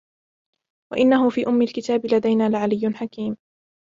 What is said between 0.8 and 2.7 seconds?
وإنه في أم الكتاب لدينا